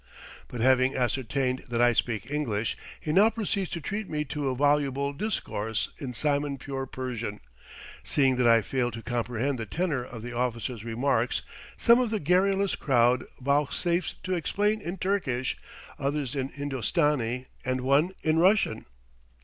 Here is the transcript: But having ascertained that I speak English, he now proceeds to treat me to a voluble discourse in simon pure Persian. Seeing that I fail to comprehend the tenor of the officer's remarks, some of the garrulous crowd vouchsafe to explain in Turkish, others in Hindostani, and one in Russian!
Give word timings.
But 0.47 0.61
having 0.61 0.95
ascertained 0.95 1.59
that 1.69 1.79
I 1.79 1.93
speak 1.93 2.31
English, 2.31 2.75
he 2.99 3.11
now 3.13 3.29
proceeds 3.29 3.69
to 3.69 3.79
treat 3.79 4.09
me 4.09 4.25
to 4.25 4.49
a 4.49 4.55
voluble 4.55 5.13
discourse 5.13 5.89
in 5.99 6.15
simon 6.15 6.57
pure 6.57 6.87
Persian. 6.87 7.39
Seeing 8.03 8.37
that 8.37 8.47
I 8.47 8.63
fail 8.63 8.89
to 8.89 9.03
comprehend 9.03 9.59
the 9.59 9.67
tenor 9.67 10.03
of 10.03 10.23
the 10.23 10.33
officer's 10.33 10.83
remarks, 10.83 11.43
some 11.77 11.99
of 11.99 12.09
the 12.09 12.19
garrulous 12.19 12.73
crowd 12.75 13.25
vouchsafe 13.39 14.15
to 14.23 14.33
explain 14.33 14.81
in 14.81 14.97
Turkish, 14.97 15.55
others 15.99 16.33
in 16.35 16.49
Hindostani, 16.49 17.45
and 17.63 17.81
one 17.81 18.09
in 18.23 18.39
Russian! 18.39 18.87